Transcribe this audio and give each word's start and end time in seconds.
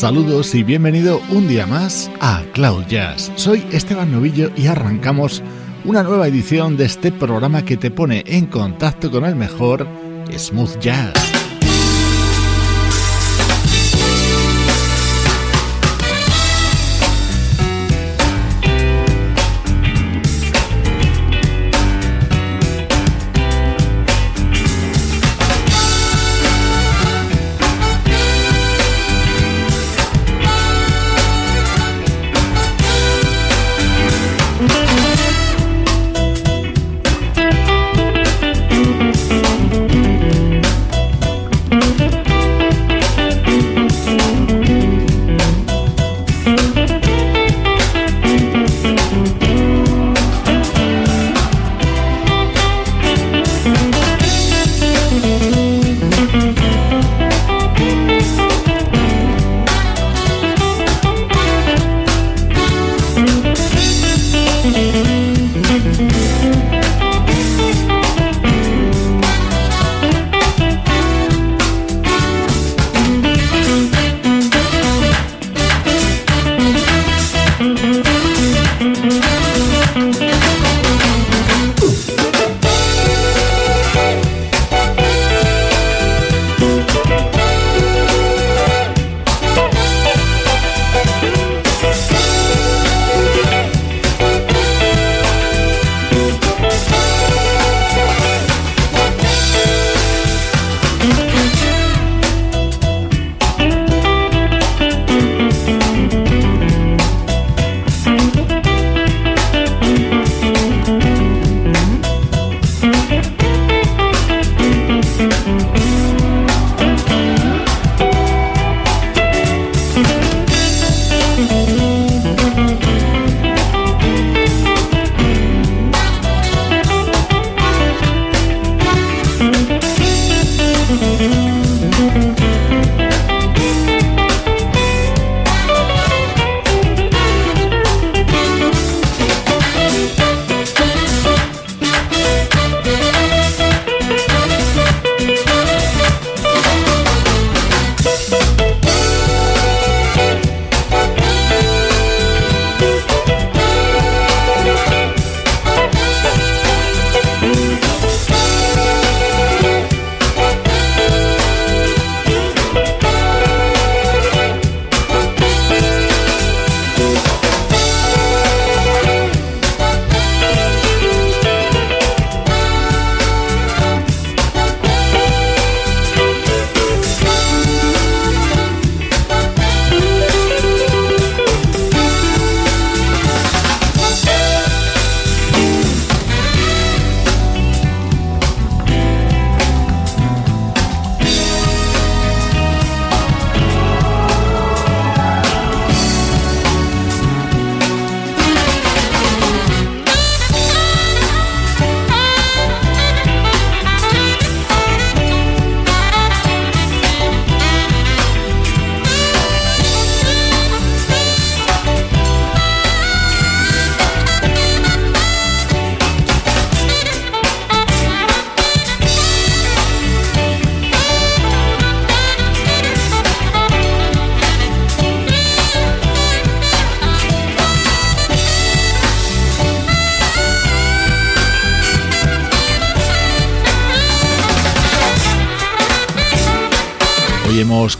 Saludos 0.00 0.54
y 0.54 0.62
bienvenido 0.62 1.20
un 1.28 1.46
día 1.46 1.66
más 1.66 2.10
a 2.20 2.42
Cloud 2.54 2.86
Jazz. 2.86 3.30
Soy 3.36 3.66
Esteban 3.70 4.10
Novillo 4.10 4.50
y 4.56 4.66
arrancamos 4.66 5.42
una 5.84 6.02
nueva 6.02 6.26
edición 6.26 6.78
de 6.78 6.86
este 6.86 7.12
programa 7.12 7.66
que 7.66 7.76
te 7.76 7.90
pone 7.90 8.24
en 8.26 8.46
contacto 8.46 9.10
con 9.10 9.26
el 9.26 9.36
mejor 9.36 9.86
smooth 10.34 10.78
jazz. 10.78 11.29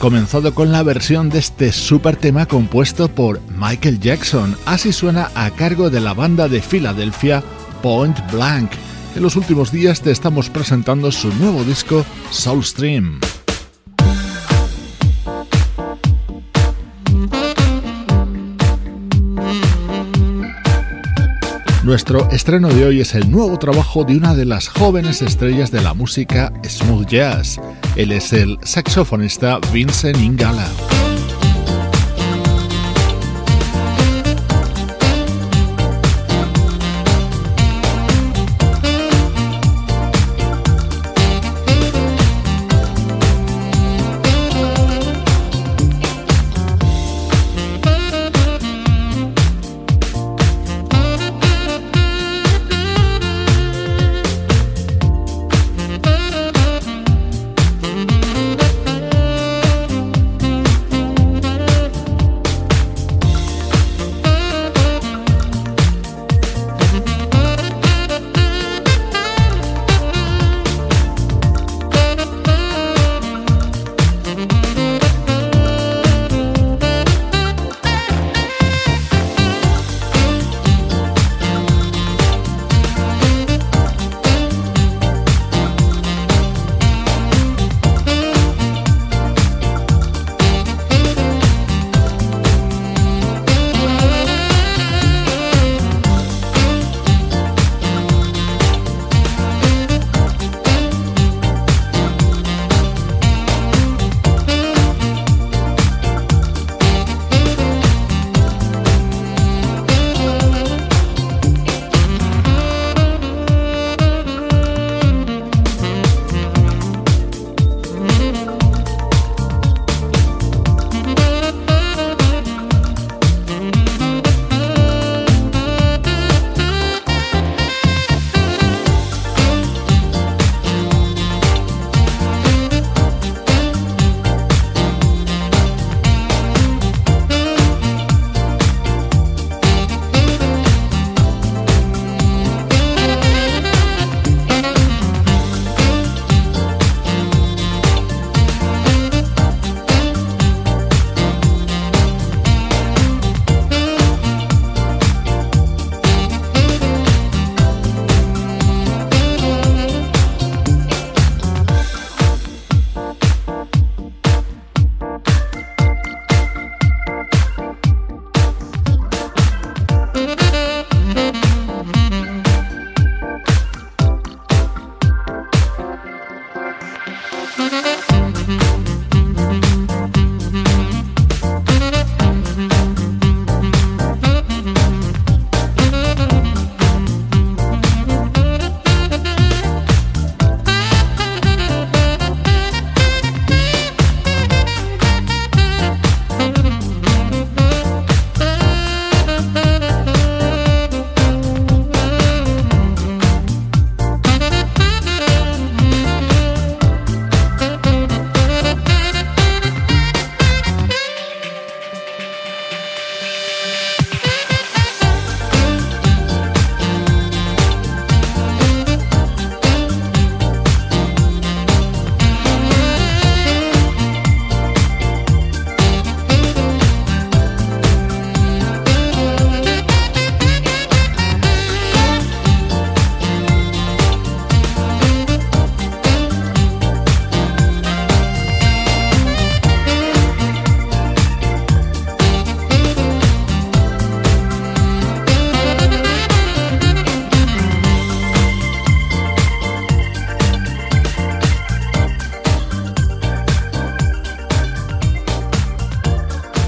Comenzado 0.01 0.55
con 0.55 0.73
la 0.73 0.83
versión 0.83 1.29
de 1.29 1.39
este 1.39 1.73
super 1.73 2.17
tema 2.17 2.47
compuesto 2.47 3.09
por 3.09 3.39
Michael 3.55 4.01
Jackson. 4.01 4.57
Así 4.65 4.95
suena 4.95 5.31
a 5.35 5.51
cargo 5.51 5.91
de 5.91 6.01
la 6.01 6.15
banda 6.15 6.49
de 6.49 6.63
Filadelfia 6.63 7.45
Point 7.83 8.19
Blank. 8.33 8.71
En 9.15 9.23
los 9.23 9.37
últimos 9.37 9.71
días 9.71 10.01
te 10.01 10.11
estamos 10.11 10.49
presentando 10.49 11.13
su 11.13 11.29
nuevo 11.35 11.65
disco 11.65 12.07
Soulstream. 12.31 13.21
Nuestro 21.85 22.31
estreno 22.31 22.69
de 22.69 22.87
hoy 22.87 23.01
es 23.03 23.15
el 23.15 23.31
nuevo 23.31 23.59
trabajo 23.59 24.05
de 24.05 24.17
una 24.17 24.35
de 24.35 24.47
las 24.47 24.69
jóvenes 24.69 25.21
estrellas 25.21 25.71
de 25.71 25.83
la 25.83 25.93
música 25.93 26.53
smooth 26.65 27.07
jazz. 27.07 27.60
Él 27.97 28.13
es 28.13 28.33
el 28.33 28.59
saxofonista 28.63 29.59
Vincent 29.73 30.19
Ingala. 30.19 31.00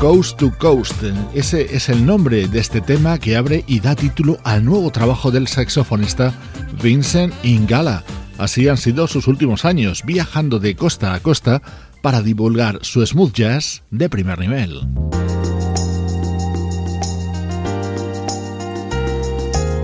Coast 0.03 0.37
to 0.37 0.51
Coast. 0.59 1.01
Ese 1.33 1.77
es 1.77 1.89
el 1.89 2.05
nombre 2.05 2.49
de 2.49 2.59
este 2.59 2.81
tema 2.81 3.21
que 3.21 3.37
abre 3.37 3.63
y 3.69 3.79
da 3.79 3.95
título 3.95 4.37
al 4.43 4.65
nuevo 4.65 4.91
trabajo 4.91 5.31
del 5.31 5.47
saxofonista 5.47 6.35
Vincent 6.83 7.33
Ingala. 7.45 8.03
Así 8.37 8.67
han 8.67 8.79
sido 8.79 9.07
sus 9.07 9.29
últimos 9.29 9.65
años, 9.65 10.03
viajando 10.05 10.59
de 10.59 10.75
costa 10.75 11.15
a 11.15 11.21
costa 11.21 11.63
para 12.03 12.21
divulgar 12.21 12.81
su 12.83 13.07
smooth 13.07 13.33
jazz 13.33 13.85
de 13.93 14.09
primer 14.09 14.41
nivel. 14.41 14.89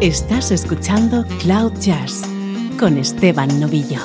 Estás 0.01 0.51
escuchando 0.51 1.25
Cloud 1.39 1.75
Jazz 1.79 2.23
con 2.77 2.99
Esteban 2.99 3.61
Novillo. 3.61 4.01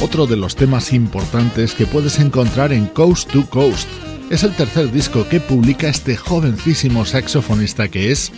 Otro 0.00 0.26
de 0.26 0.36
los 0.36 0.54
temas 0.54 0.92
importantes 0.92 1.74
que 1.74 1.86
puedes 1.86 2.18
encontrar 2.20 2.72
en 2.72 2.86
Coast 2.86 3.30
to 3.30 3.48
Coast. 3.50 3.88
Es 4.30 4.44
el 4.44 4.52
tercer 4.52 4.92
disco 4.92 5.26
que 5.28 5.40
publica 5.40 5.88
este 5.88 6.16
jovencísimo 6.16 7.04
saxofonista 7.04 7.88
que 7.88 8.12
es 8.12 8.30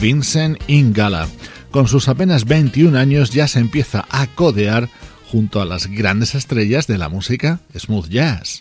Vincent 0.00 0.58
Ingala. 0.66 1.28
Con 1.70 1.88
sus 1.88 2.08
apenas 2.08 2.44
21 2.44 2.98
años 2.98 3.30
ya 3.30 3.48
se 3.48 3.60
empieza 3.60 4.04
a 4.10 4.26
codear 4.26 4.90
junto 5.30 5.60
a 5.60 5.64
las 5.64 5.86
grandes 5.86 6.34
estrellas 6.34 6.86
de 6.86 6.98
la 6.98 7.08
música 7.08 7.60
smooth 7.76 8.08
jazz. 8.08 8.60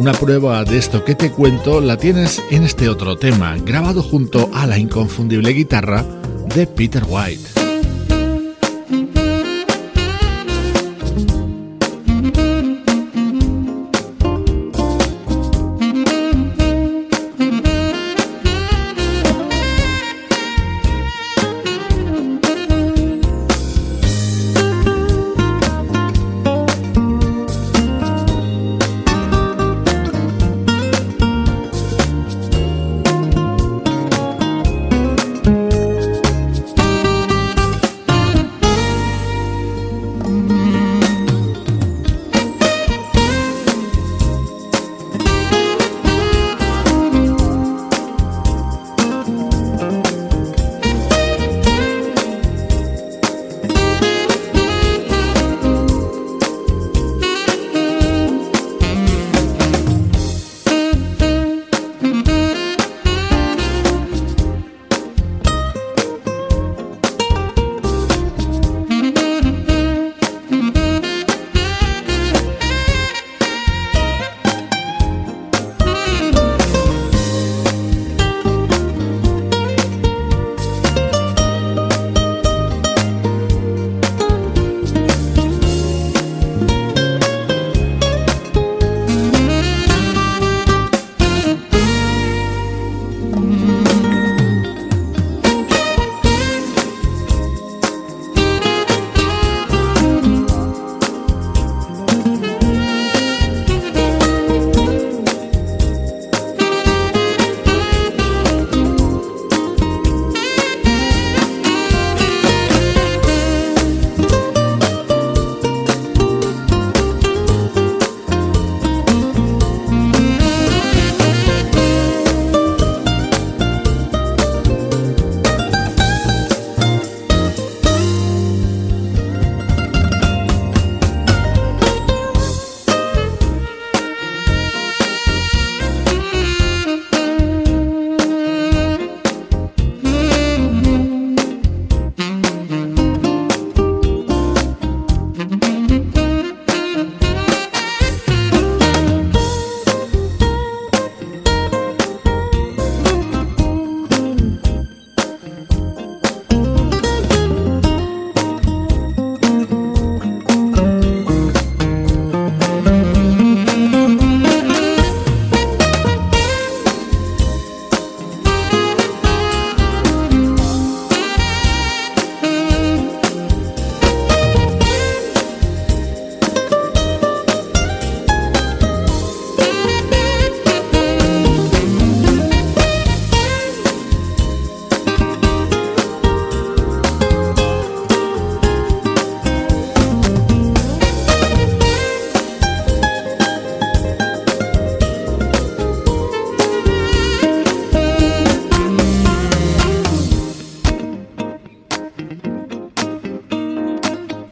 Una 0.00 0.12
prueba 0.14 0.64
de 0.64 0.78
esto 0.78 1.04
que 1.04 1.14
te 1.14 1.30
cuento 1.30 1.82
la 1.82 1.98
tienes 1.98 2.42
en 2.50 2.62
este 2.64 2.88
otro 2.88 3.18
tema, 3.18 3.58
grabado 3.58 4.02
junto 4.02 4.48
a 4.54 4.66
la 4.66 4.78
inconfundible 4.78 5.50
guitarra 5.50 6.06
de 6.54 6.66
Peter 6.66 7.02
White. 7.06 7.69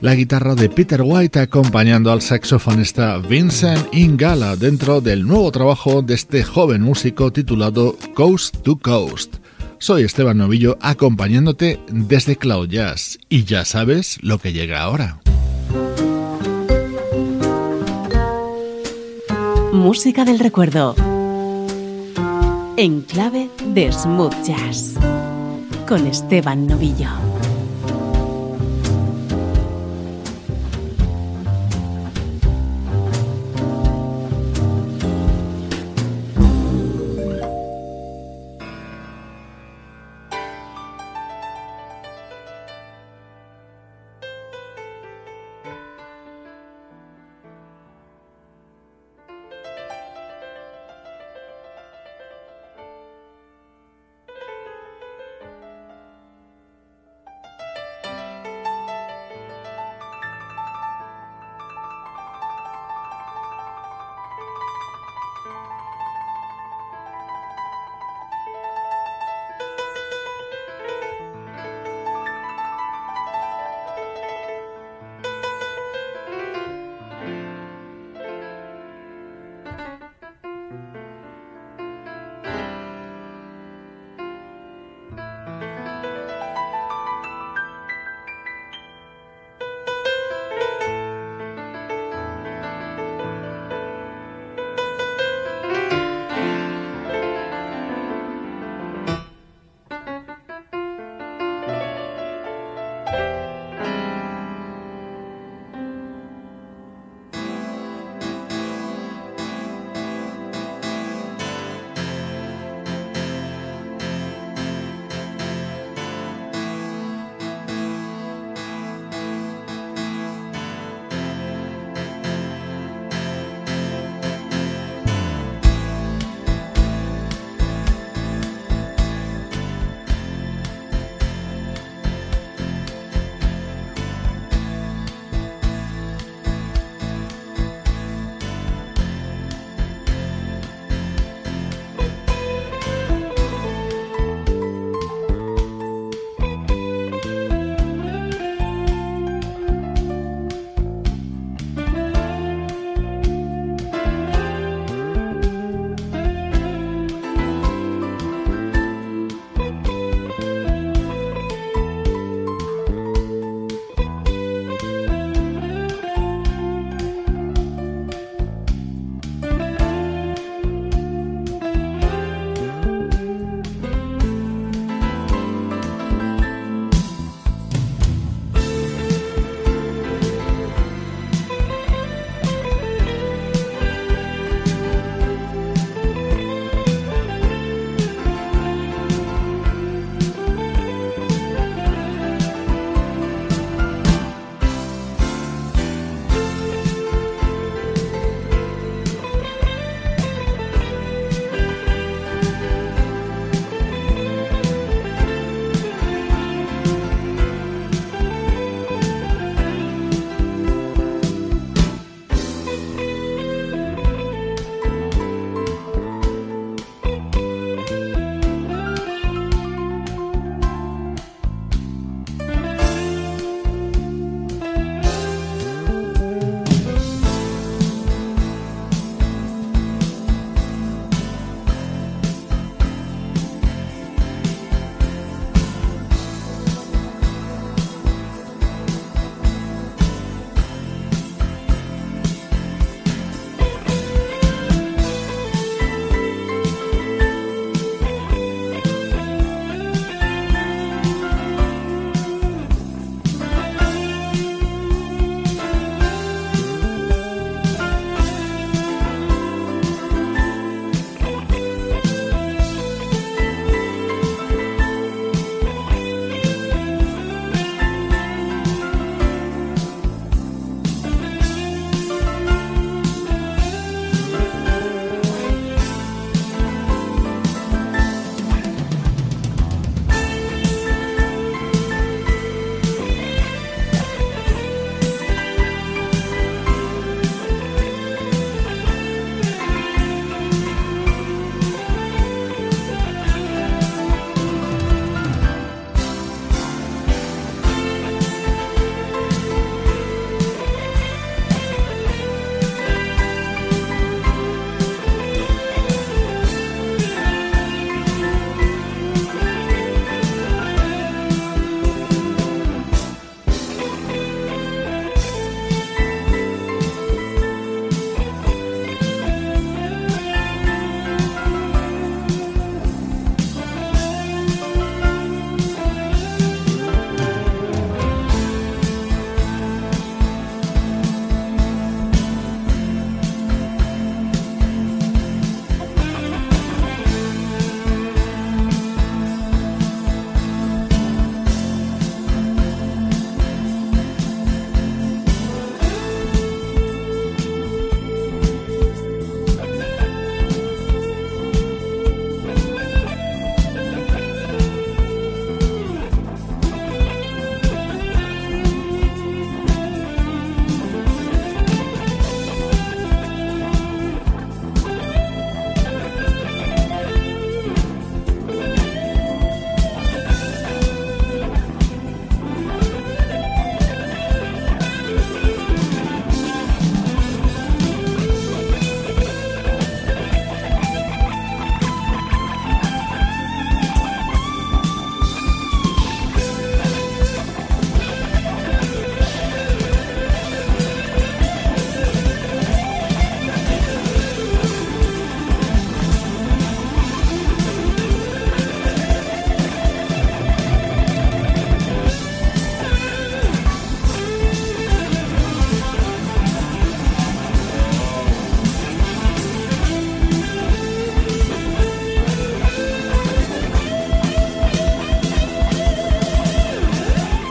La 0.09 0.15
guitarra 0.15 0.55
de 0.55 0.71
Peter 0.71 1.03
White 1.05 1.38
acompañando 1.38 2.11
al 2.11 2.23
saxofonista 2.23 3.19
Vincent 3.19 3.93
Ingala 3.93 4.57
dentro 4.57 5.03
del 5.03 5.27
nuevo 5.27 5.53
trabajo 5.53 6.00
de 6.00 6.15
este 6.15 6.43
joven 6.43 6.81
músico 6.81 7.31
titulado 7.31 7.95
Coast 8.15 8.57
to 8.62 8.79
Coast. 8.79 9.35
Soy 9.79 10.05
Esteban 10.05 10.38
Novillo 10.38 10.79
acompañándote 10.81 11.79
desde 11.88 12.37
Cloud 12.37 12.71
Jazz 12.71 13.19
y 13.29 13.45
ya 13.45 13.67
sabes 13.67 14.17
lo 14.23 14.38
que 14.38 14.55
llega 14.55 14.81
ahora. 14.81 15.21
Música 19.75 20.25
del 20.25 20.38
recuerdo 20.38 20.94
en 22.79 23.03
clave 23.03 23.51
de 23.75 23.92
smooth 23.92 24.42
jazz 24.42 24.94
con 25.87 26.07
Esteban 26.07 26.66
Novillo. 26.66 27.28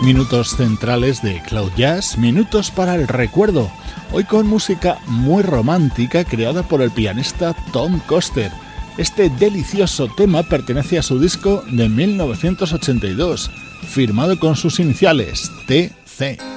Minutos 0.07 0.55
centrales 0.55 1.21
de 1.21 1.41
Cloud 1.41 1.73
Jazz, 1.75 2.17
minutos 2.17 2.71
para 2.71 2.95
el 2.95 3.09
recuerdo, 3.09 3.69
hoy 4.13 4.23
con 4.23 4.47
música 4.47 4.99
muy 5.05 5.43
romántica 5.43 6.23
creada 6.23 6.63
por 6.63 6.81
el 6.81 6.91
pianista 6.91 7.53
Tom 7.73 7.99
Coster. 8.07 8.49
Este 8.97 9.29
delicioso 9.29 10.07
tema 10.07 10.43
pertenece 10.43 10.97
a 10.97 11.03
su 11.03 11.19
disco 11.19 11.61
de 11.69 11.89
1982, 11.89 13.51
firmado 13.89 14.39
con 14.39 14.55
sus 14.55 14.79
iniciales 14.79 15.51
TC. 15.67 16.56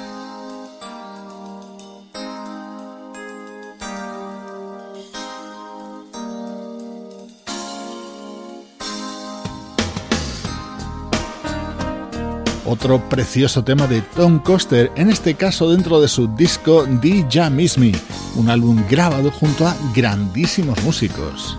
Otro 12.70 13.00
precioso 13.08 13.64
tema 13.64 13.86
de 13.86 14.00
Tom 14.00 14.38
Coster, 14.38 14.92
en 14.94 15.10
este 15.10 15.34
caso 15.34 15.70
dentro 15.70 16.00
de 16.00 16.08
su 16.08 16.28
disco 16.28 16.86
The 17.00 17.26
Ya 17.28 17.50
Miss 17.50 17.76
Me, 17.76 17.92
un 18.36 18.48
álbum 18.48 18.82
grabado 18.88 19.30
junto 19.32 19.66
a 19.66 19.76
grandísimos 19.94 20.80
músicos. 20.84 21.58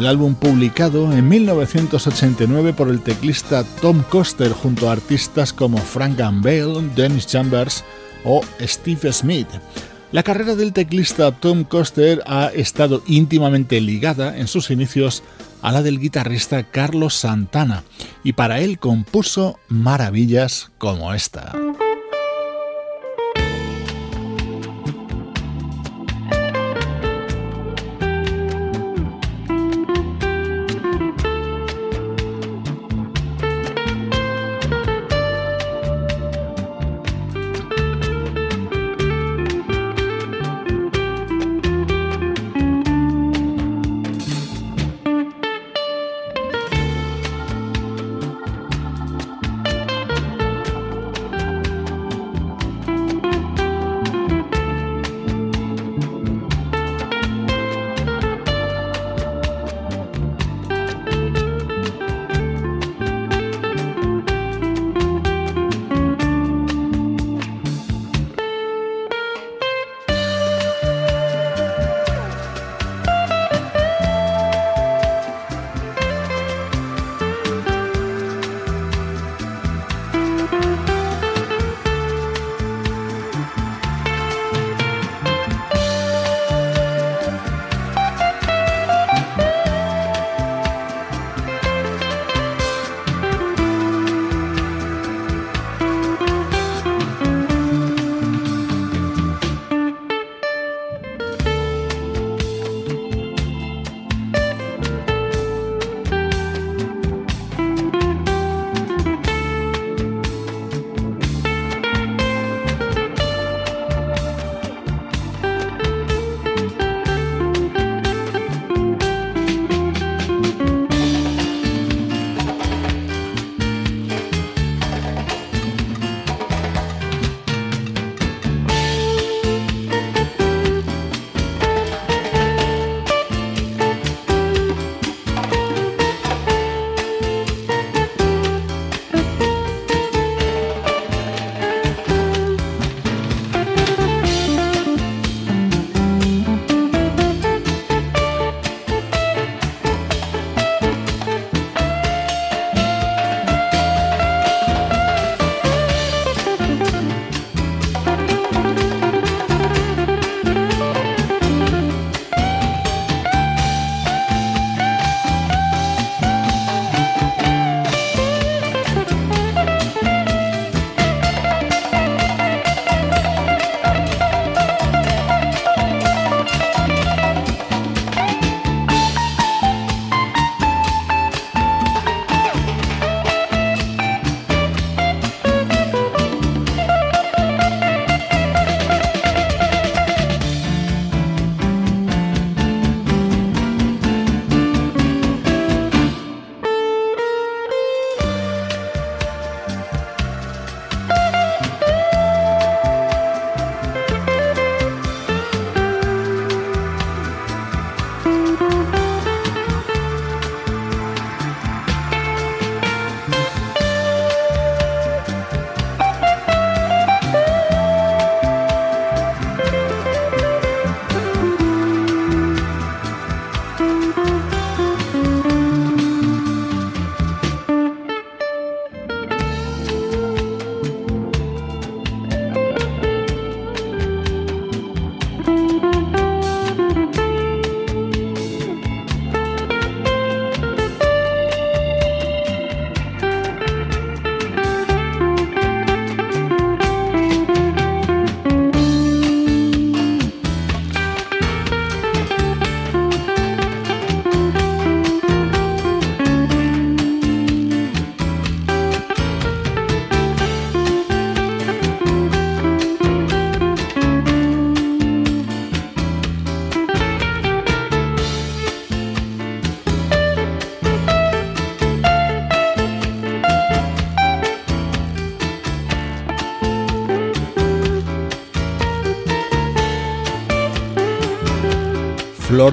El 0.00 0.06
álbum 0.06 0.34
publicado 0.34 1.12
en 1.12 1.28
1989 1.28 2.72
por 2.72 2.88
el 2.88 3.02
teclista 3.02 3.64
Tom 3.82 4.02
Coster 4.08 4.50
junto 4.50 4.88
a 4.88 4.92
artistas 4.92 5.52
como 5.52 5.76
Frank 5.76 6.16
Bale, 6.16 6.88
Dennis 6.96 7.26
Chambers 7.26 7.84
o 8.24 8.40
Steve 8.62 9.12
Smith. 9.12 9.46
La 10.10 10.22
carrera 10.22 10.54
del 10.54 10.72
teclista 10.72 11.30
Tom 11.32 11.64
Coster 11.64 12.22
ha 12.26 12.46
estado 12.46 13.02
íntimamente 13.06 13.78
ligada 13.82 14.38
en 14.38 14.48
sus 14.48 14.70
inicios 14.70 15.22
a 15.60 15.70
la 15.70 15.82
del 15.82 16.00
guitarrista 16.00 16.62
Carlos 16.62 17.14
Santana 17.14 17.84
y 18.24 18.32
para 18.32 18.60
él 18.60 18.78
compuso 18.78 19.58
maravillas 19.68 20.70
como 20.78 21.12
esta. 21.12 21.52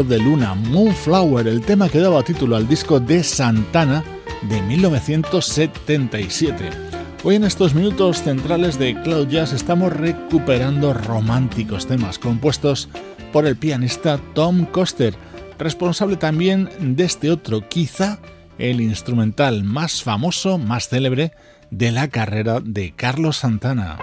De 0.03 0.19
Luna, 0.19 0.53
Moonflower, 0.53 1.47
el 1.47 1.61
tema 1.61 1.89
que 1.89 1.99
daba 1.99 2.21
título 2.21 2.55
al 2.55 2.67
disco 2.67 2.99
de 2.99 3.23
Santana 3.23 4.03
de 4.43 4.61
1977. 4.61 6.69
Hoy 7.23 7.35
en 7.35 7.43
estos 7.43 7.73
minutos 7.73 8.21
centrales 8.21 8.77
de 8.77 9.01
Cloud 9.01 9.27
Jazz 9.27 9.53
estamos 9.53 9.91
recuperando 9.91 10.93
románticos 10.93 11.87
temas 11.87 12.19
compuestos 12.19 12.89
por 13.33 13.47
el 13.47 13.57
pianista 13.57 14.19
Tom 14.35 14.65
Coster, 14.65 15.15
responsable 15.57 16.17
también 16.17 16.69
de 16.79 17.03
este 17.03 17.31
otro, 17.31 17.67
quizá 17.67 18.19
el 18.59 18.81
instrumental 18.81 19.63
más 19.63 20.03
famoso, 20.03 20.59
más 20.59 20.89
célebre 20.89 21.31
de 21.71 21.91
la 21.91 22.07
carrera 22.09 22.59
de 22.63 22.93
Carlos 22.95 23.37
Santana. 23.37 23.97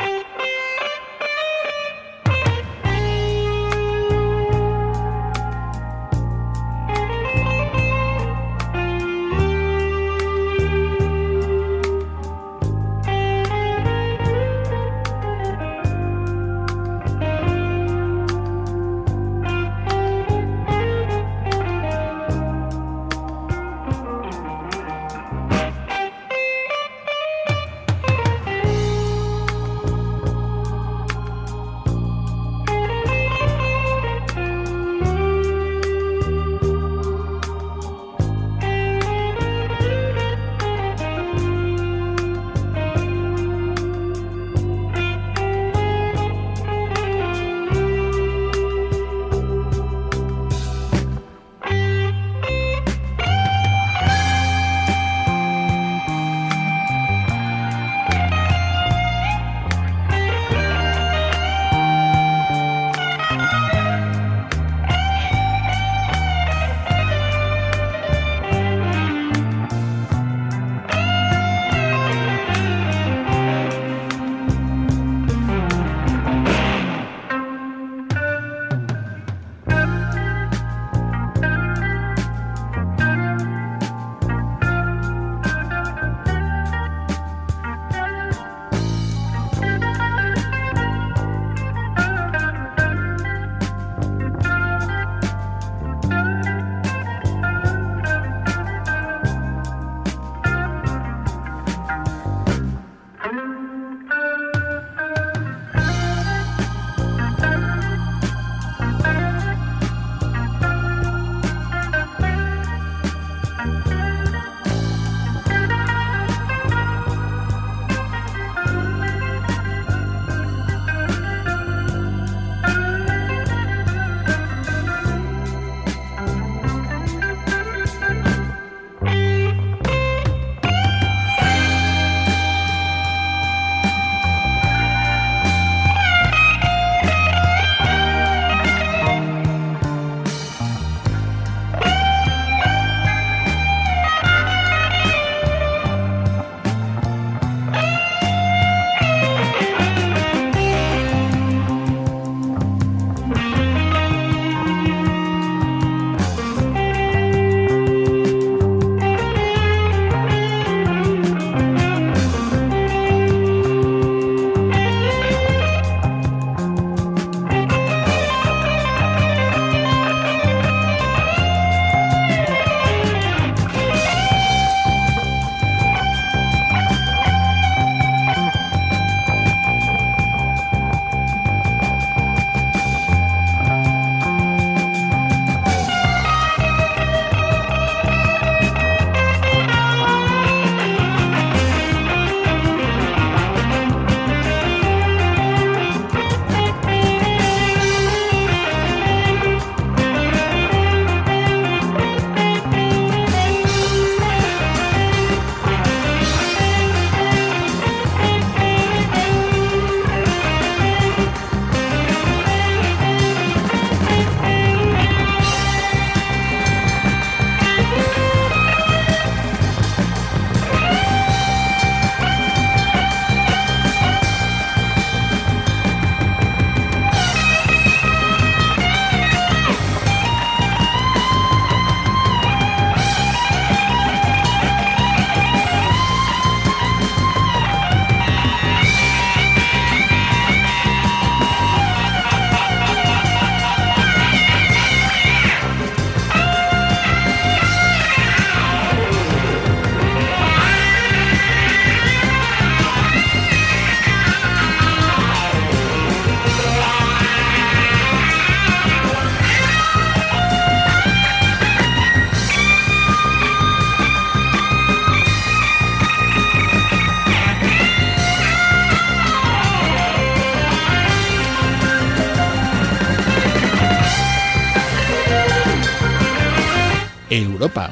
Europa. 277.65 277.91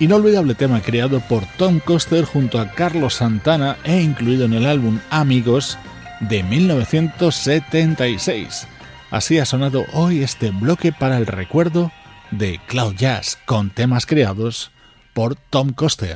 Inolvidable 0.00 0.56
tema 0.56 0.82
creado 0.82 1.20
por 1.20 1.46
Tom 1.56 1.78
Coster 1.78 2.24
junto 2.24 2.58
a 2.58 2.72
Carlos 2.72 3.14
Santana 3.14 3.76
e 3.84 4.00
incluido 4.00 4.46
en 4.46 4.54
el 4.54 4.66
álbum 4.66 4.98
Amigos 5.08 5.78
de 6.18 6.42
1976. 6.42 8.66
Así 9.12 9.38
ha 9.38 9.44
sonado 9.44 9.84
hoy 9.92 10.24
este 10.24 10.50
bloque 10.50 10.90
para 10.90 11.16
el 11.16 11.28
recuerdo 11.28 11.92
de 12.32 12.58
Cloud 12.66 12.96
Jazz 12.96 13.38
con 13.46 13.70
temas 13.70 14.04
creados 14.04 14.72
por 15.12 15.36
Tom 15.36 15.72
Coster. 15.72 16.14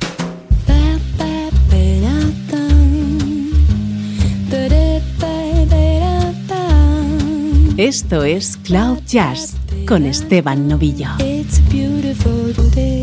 Esto 7.77 8.25
es 8.25 8.57
Cloud 8.57 8.99
Jazz 9.05 9.55
con 9.87 10.05
Esteban 10.05 10.67
Novillo. 10.67 11.07
faut 12.21 12.69
day. 12.75 12.98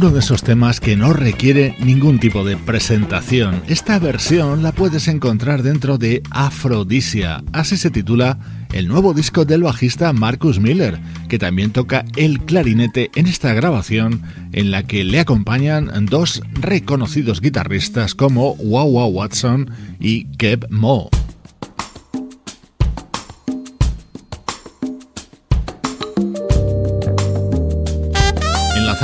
Uno 0.00 0.08
de 0.08 0.20
esos 0.20 0.42
temas 0.42 0.80
que 0.80 0.96
no 0.96 1.12
requiere 1.12 1.76
ningún 1.78 2.20
tipo 2.20 2.42
de 2.42 2.56
presentación. 2.56 3.62
Esta 3.68 3.98
versión 3.98 4.62
la 4.62 4.72
puedes 4.72 5.08
encontrar 5.08 5.62
dentro 5.62 5.98
de 5.98 6.22
Afrodisia, 6.30 7.44
así 7.52 7.76
se 7.76 7.90
titula 7.90 8.38
el 8.72 8.88
nuevo 8.88 9.12
disco 9.12 9.44
del 9.44 9.62
bajista 9.62 10.10
Marcus 10.14 10.58
Miller, 10.58 10.98
que 11.28 11.38
también 11.38 11.70
toca 11.70 12.06
el 12.16 12.40
clarinete 12.40 13.10
en 13.14 13.26
esta 13.26 13.52
grabación 13.52 14.22
en 14.52 14.70
la 14.70 14.84
que 14.84 15.04
le 15.04 15.20
acompañan 15.20 16.06
dos 16.06 16.40
reconocidos 16.54 17.42
guitarristas 17.42 18.14
como 18.14 18.52
Wawa 18.52 19.04
Watson 19.04 19.70
y 20.00 20.24
Kev 20.38 20.66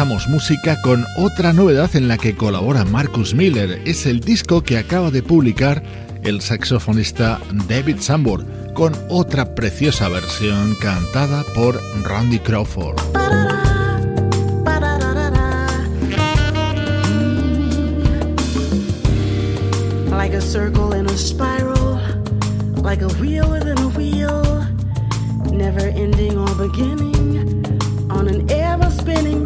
Mo. 0.07 0.17
música 0.29 0.81
con 0.83 1.05
otra 1.17 1.53
novedad 1.53 1.95
en 1.95 2.09
la 2.09 2.17
que 2.17 2.37
colabora 2.37 2.85
Marcus 2.85 3.35
Miller. 3.35 3.81
Es 3.85 4.07
el 4.07 4.21
disco 4.21 4.63
que 4.63 4.79
acaba 4.79 5.11
de 5.11 5.23
publicar 5.23 5.83
el 6.23 6.41
saxofonista 6.41 7.41
David 7.69 7.99
Sambor 8.01 8.45
con 8.73 8.93
otra 9.09 9.55
preciosa 9.55 10.09
versión 10.09 10.75
cantada 10.81 11.45
por 11.55 11.81
Randy 12.05 12.39
Crawford. 12.39 12.97
Like 20.11 20.35
a 20.35 20.41
circle 20.41 20.95
in 20.95 21.07
a 21.07 21.17
spiral, 21.17 22.01
like 22.83 23.03
a 23.03 23.09
wheel 23.21 23.49
within 23.51 23.79
a 23.79 23.89
wheel, 23.89 24.43
never 25.53 25.87
ending 25.89 26.37
or 26.39 26.55
beginning 26.55 27.17
on 28.11 28.29
an 28.29 28.51
ever 28.51 28.91
spinning. 28.91 29.46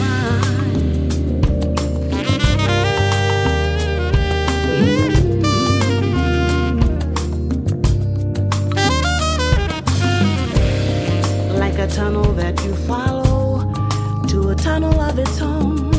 Tunnel 12.01 12.33
that 12.33 12.59
you 12.65 12.73
follow 12.87 13.71
to 14.27 14.49
a 14.49 14.55
tunnel 14.55 14.99
of 14.99 15.19
its 15.19 15.39
own, 15.39 15.91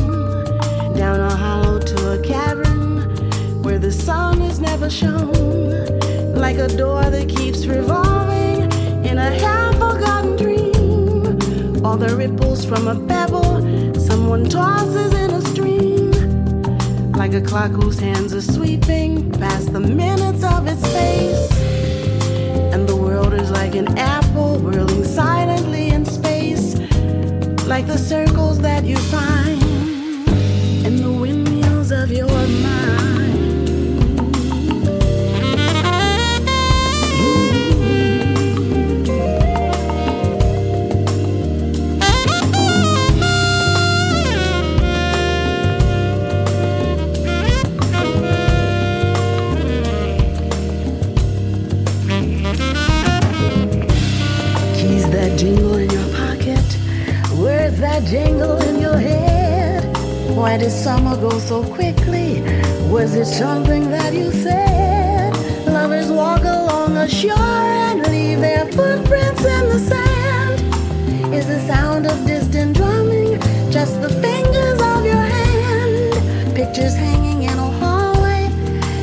down 0.97 1.17
a 1.17 1.33
hollow 1.33 1.79
to 1.79 2.11
a 2.11 2.21
cavern 2.21 3.09
where 3.63 3.79
the 3.79 3.89
sun 3.89 4.41
is 4.41 4.59
never 4.59 4.89
shown, 4.89 5.31
like 6.35 6.57
a 6.57 6.67
door 6.67 7.03
that 7.09 7.29
keeps 7.29 7.65
revolving 7.65 8.63
in 9.05 9.17
a 9.17 9.31
half 9.43 9.73
forgotten 9.75 10.35
dream, 10.35 11.85
or 11.85 11.95
the 11.95 12.13
ripples 12.17 12.65
from 12.65 12.89
a 12.89 12.97
pebble 13.07 13.61
someone 13.97 14.43
tosses 14.43 15.13
in 15.13 15.29
a 15.31 15.41
stream, 15.51 16.11
like 17.13 17.33
a 17.33 17.41
clock 17.41 17.71
whose 17.71 17.97
hands 17.97 18.33
are 18.33 18.41
sweeping 18.41 19.31
past 19.39 19.71
the 19.71 19.79
minutes 19.79 20.43
of 20.43 20.67
its 20.67 20.85
face. 20.87 21.49
And 22.73 22.89
the 22.89 22.95
world 22.97 23.33
is 23.33 23.49
like 23.51 23.75
an 23.75 23.97
apple 23.97 24.57
whirling 24.59 25.05
silently 25.05 25.92
like 27.73 27.87
the 27.87 27.97
circles 27.97 28.59
that 28.59 28.83
you 28.83 28.95
find 28.95 29.52
Why 60.53 60.59
did 60.59 60.71
summer 60.71 61.17
go 61.17 61.31
so 61.39 61.63
quickly? 61.63 62.41
Was 62.87 63.15
it 63.15 63.25
something 63.25 63.89
that 63.89 64.13
you 64.13 64.31
said? 64.31 65.35
Lovers 65.65 66.11
walk 66.11 66.41
along 66.41 66.95
a 66.95 67.09
shore 67.09 67.33
and 67.39 68.05
leave 68.11 68.39
their 68.39 68.67
footprints 68.67 69.43
in 69.43 69.69
the 69.69 69.79
sand. 69.79 71.33
Is 71.33 71.47
the 71.47 71.59
sound 71.65 72.05
of 72.05 72.23
distant 72.27 72.77
drumming 72.77 73.41
just 73.71 73.99
the 73.99 74.09
fingers 74.09 74.79
of 74.79 75.03
your 75.03 75.25
hand? 75.37 76.55
Pictures 76.55 76.95
hanging 76.95 77.41
in 77.41 77.57
a 77.57 77.71
hallway 77.81 78.45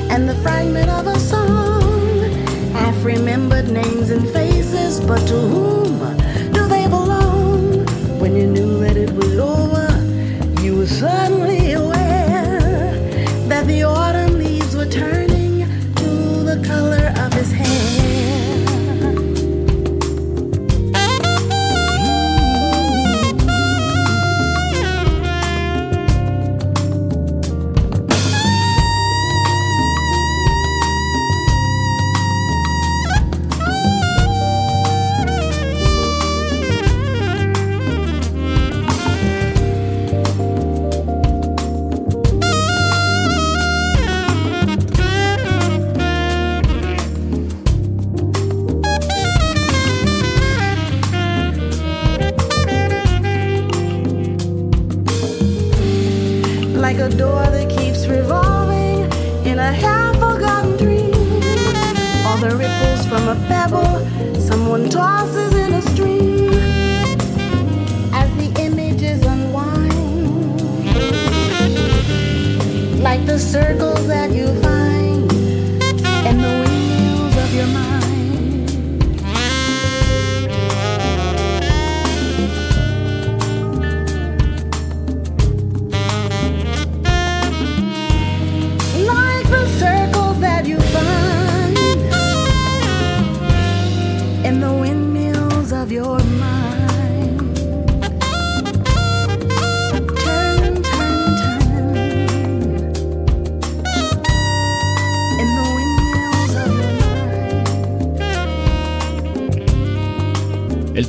and 0.08 0.28
the 0.28 0.36
fragment 0.44 0.88
of 0.88 1.08
a 1.08 1.18
song. 1.18 2.30
Half 2.74 3.04
remembered 3.04 3.68
names 3.68 4.10
and 4.10 4.24
faces, 4.28 5.00
but 5.00 5.26
to 5.26 5.34
whom 5.34 5.98
do 6.52 6.68
they 6.68 6.86
belong? 6.86 7.84
When 8.20 8.36
you 8.36 8.46
knew 8.46 8.78
that 8.82 8.96
it 8.96 9.10
was 9.10 9.36
over, 9.36 9.88
you 10.62 10.76
were 10.76 10.86
suddenly 10.86 11.39
turn 14.90 15.29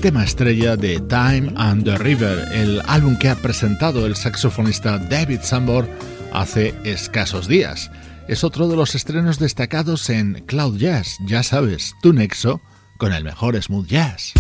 tema 0.02 0.24
estrella 0.24 0.76
de 0.76 1.00
Time 1.00 1.54
and 1.58 1.84
the 1.84 1.96
River, 2.00 2.48
el 2.52 2.82
álbum 2.88 3.16
que 3.20 3.30
ha 3.30 3.36
presentado 3.36 4.08
el 4.08 4.16
saxofonista 4.16 4.98
David 4.98 5.42
Sambor 5.44 5.88
hace 6.34 6.74
escasos 6.84 7.48
días. 7.48 7.92
Es 8.28 8.44
otro 8.44 8.68
de 8.68 8.76
los 8.76 8.96
estrenos 8.96 9.38
destacados 9.38 10.10
en 10.10 10.44
Cloud 10.48 10.78
Jazz, 10.80 11.18
ya 11.28 11.44
sabes, 11.44 11.94
tu 12.02 12.14
nexo 12.14 12.62
con 12.98 13.14
el 13.14 13.24
mejor 13.24 13.62
smooth 13.62 13.86
jazz. 13.86 14.34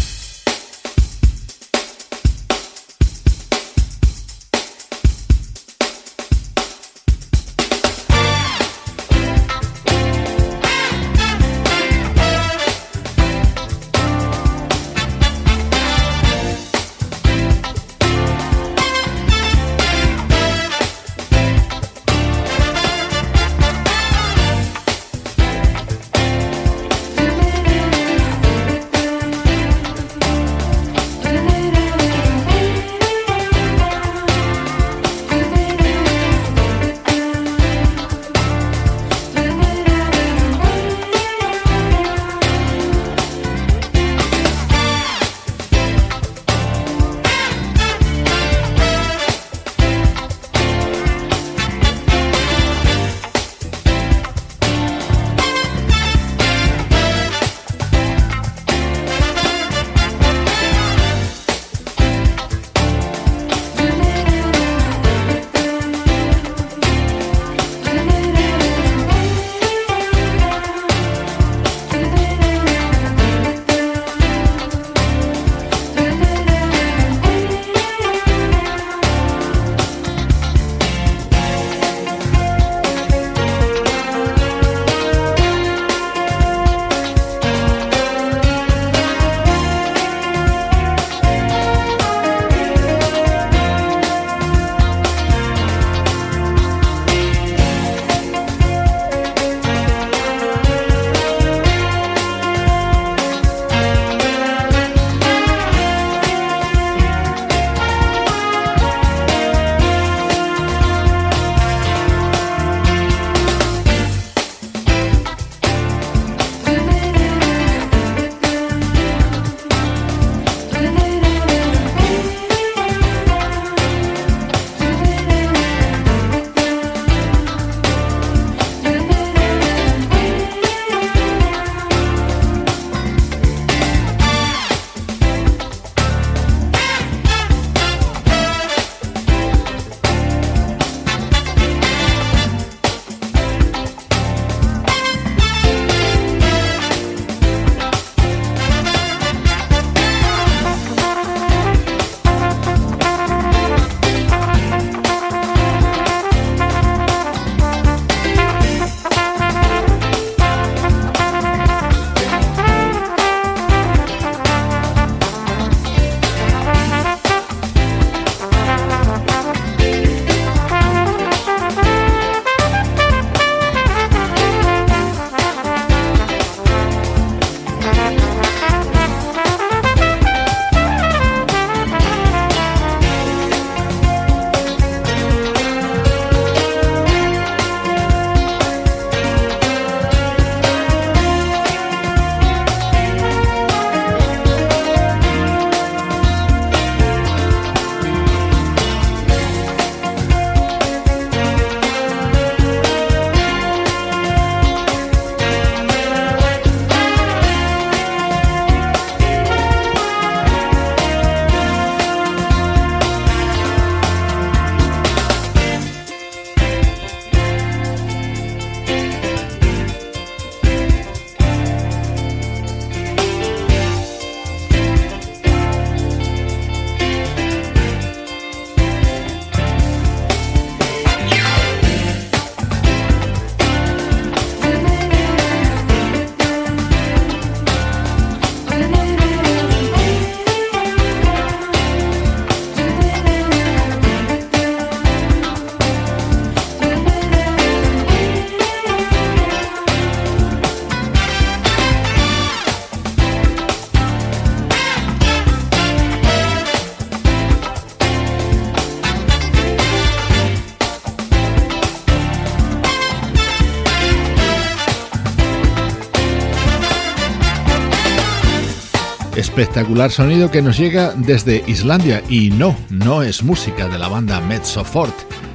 Espectacular 269.62 270.10
sonido 270.10 270.50
que 270.50 270.64
nos 270.64 270.76
llega 270.76 271.14
desde 271.16 271.64
Islandia 271.68 272.24
y 272.28 272.50
no, 272.50 272.76
no 272.90 273.22
es 273.22 273.44
música 273.44 273.88
de 273.88 274.00
la 274.00 274.08
banda 274.08 274.42
Mezzofort, 274.42 275.14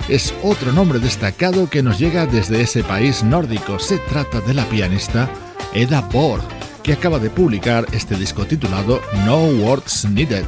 es 0.09 0.33
otro 0.45 0.71
nombre 0.71 1.01
destacado 1.01 1.69
que 1.69 1.83
nos 1.83 1.99
llega 1.99 2.25
desde 2.25 2.61
ese 2.61 2.85
país 2.85 3.25
nórdico. 3.25 3.81
Se 3.81 3.99
trata 3.99 4.41
de 4.43 4.55
la 4.55 4.65
pianista 4.67 5.29
Eda 5.75 6.03
Borg, 6.03 6.45
que 6.85 6.93
acaba 6.93 7.19
de 7.19 7.31
publicar 7.31 7.85
este 7.93 8.15
disco 8.15 8.47
titulado 8.47 9.01
No 9.25 9.39
Words 9.39 10.05
Needed. 10.05 10.47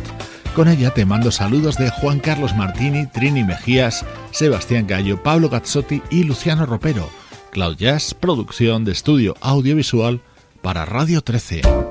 Con 0.54 0.68
ella 0.68 0.94
te 0.94 1.04
mando 1.04 1.32
saludos 1.32 1.76
de 1.78 1.90
Juan 1.90 2.20
Carlos 2.20 2.54
Martini, 2.54 3.06
Trini 3.06 3.42
Mejías, 3.42 4.04
Sebastián 4.30 4.86
Gallo, 4.86 5.20
Pablo 5.20 5.48
Gazzotti 5.48 6.00
y 6.10 6.22
Luciano 6.22 6.64
Ropero. 6.64 7.10
Cloud 7.50 7.76
Jazz, 7.76 8.14
producción 8.14 8.84
de 8.84 8.92
estudio 8.92 9.34
audiovisual 9.40 10.20
para 10.62 10.84
Radio 10.84 11.22
13. 11.22 11.87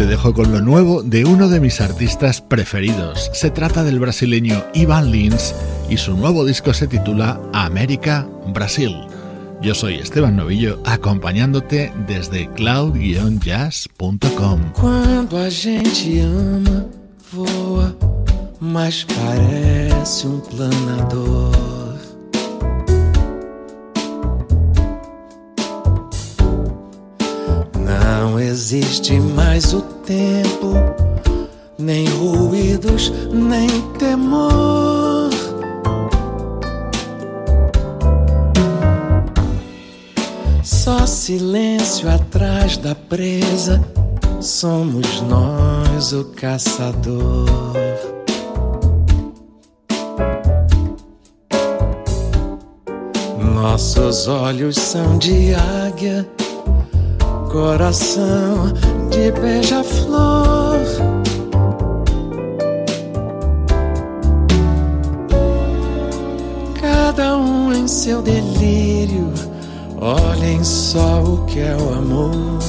Te 0.00 0.06
dejo 0.06 0.32
con 0.32 0.50
lo 0.50 0.62
nuevo 0.62 1.02
de 1.02 1.26
uno 1.26 1.50
de 1.50 1.60
mis 1.60 1.82
artistas 1.82 2.40
preferidos. 2.40 3.30
Se 3.34 3.50
trata 3.50 3.84
del 3.84 4.00
brasileño 4.00 4.64
Ivan 4.72 5.10
Lins 5.10 5.54
y 5.90 5.98
su 5.98 6.16
nuevo 6.16 6.46
disco 6.46 6.72
se 6.72 6.86
titula 6.86 7.38
América 7.52 8.26
Brasil. 8.46 8.96
Yo 9.60 9.74
soy 9.74 9.96
Esteban 9.96 10.36
Novillo 10.36 10.80
acompañándote 10.86 11.92
desde 12.06 12.48
cloud-jazz.com. 12.54 14.72
Cuando 14.72 15.38
a 15.38 15.50
gente 15.50 16.22
ama, 16.22 16.86
voa, 17.30 17.94
mas 18.58 19.04
parece 19.04 20.26
um 20.26 20.40
planador. 20.40 21.79
Não 28.40 28.46
existe 28.46 29.20
mais 29.20 29.74
o 29.74 29.82
tempo, 29.82 30.72
nem 31.78 32.06
ruídos, 32.06 33.12
nem 33.30 33.68
temor. 33.98 35.28
Só 40.62 41.04
silêncio 41.04 42.08
atrás 42.08 42.78
da 42.78 42.94
presa, 42.94 43.78
somos 44.40 45.20
nós 45.20 46.14
o 46.14 46.24
caçador. 46.24 47.46
Nossos 53.54 54.26
olhos 54.26 54.76
são 54.76 55.18
de 55.18 55.52
águia 55.54 56.26
coração 57.50 58.72
de 59.10 59.32
beija-flor. 59.32 60.78
Cada 66.80 67.36
um 67.36 67.72
em 67.72 67.88
seu 67.88 68.22
delírio, 68.22 69.32
olhem 70.00 70.62
só 70.62 71.22
o 71.22 71.44
que 71.46 71.58
é 71.58 71.76
o 71.76 71.94
amor. 71.94 72.60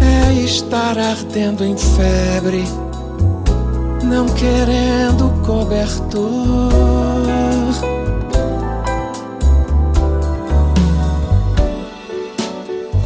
É 0.00 0.32
estar 0.34 0.96
ardendo 0.98 1.64
em 1.64 1.76
febre, 1.76 2.64
não 4.04 4.26
querendo 4.26 5.32
cobertor. 5.44 7.11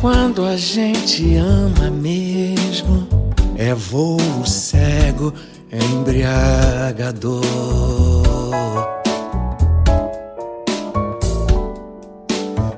Quando 0.00 0.44
a 0.44 0.56
gente 0.56 1.36
ama 1.36 1.90
mesmo, 1.90 3.08
é 3.56 3.72
voo 3.74 4.18
cego, 4.44 5.32
embriagador. 5.72 7.42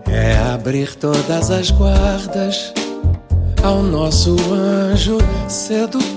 É 0.06 0.38
abrir 0.54 0.94
todas 0.94 1.50
as 1.50 1.70
guardas 1.72 2.72
ao 3.64 3.82
nosso 3.82 4.36
anjo 4.52 5.18
sedutor. 5.48 6.08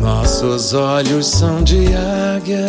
Nossos 0.00 0.74
olhos 0.74 1.26
são 1.26 1.62
de 1.64 1.86
águia 1.94 2.66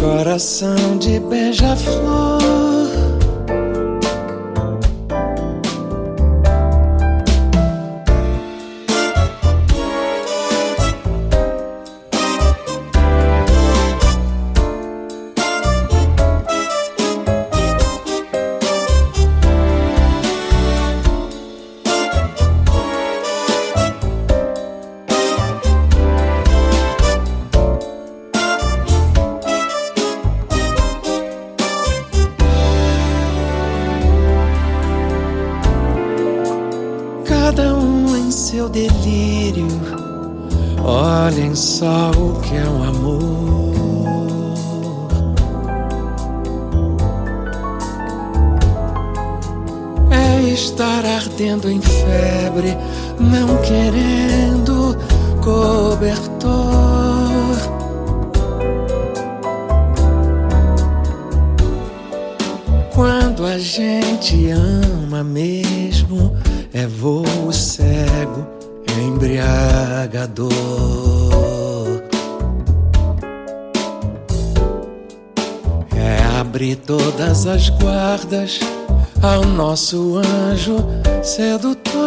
coração 0.00 0.96
de 0.98 1.20
beija-flor. 1.20 2.79
Sedutor. 81.22 82.00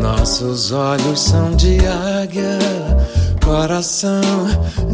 Nossos 0.00 0.72
olhos 0.72 1.20
são 1.20 1.54
de 1.56 1.78
águia, 1.86 2.58
coração 3.44 4.20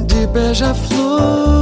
de 0.07 0.27
beija-flor. 0.27 1.59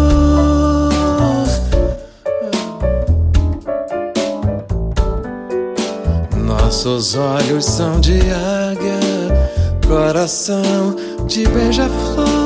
Nossos 6.36 7.14
olhos 7.14 7.64
são 7.64 8.00
de 8.00 8.18
águia, 8.20 9.00
coração 9.86 10.94
de 11.26 11.46
beija-flor. 11.48 12.45